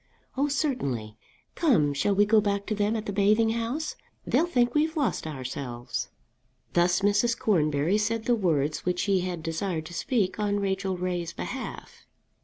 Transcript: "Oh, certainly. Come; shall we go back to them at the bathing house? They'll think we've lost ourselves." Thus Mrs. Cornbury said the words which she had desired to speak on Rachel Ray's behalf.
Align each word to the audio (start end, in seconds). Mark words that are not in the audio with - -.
"Oh, 0.35 0.47
certainly. 0.47 1.15
Come; 1.53 1.93
shall 1.93 2.15
we 2.15 2.25
go 2.25 2.41
back 2.41 2.65
to 2.65 2.73
them 2.73 2.95
at 2.95 3.05
the 3.05 3.13
bathing 3.13 3.51
house? 3.51 3.95
They'll 4.25 4.47
think 4.47 4.73
we've 4.73 4.97
lost 4.97 5.27
ourselves." 5.27 6.09
Thus 6.73 7.01
Mrs. 7.01 7.37
Cornbury 7.37 7.99
said 7.99 8.25
the 8.25 8.33
words 8.33 8.83
which 8.83 9.01
she 9.01 9.19
had 9.19 9.43
desired 9.43 9.85
to 9.85 9.93
speak 9.93 10.39
on 10.39 10.59
Rachel 10.59 10.97
Ray's 10.97 11.33
behalf. 11.33 12.07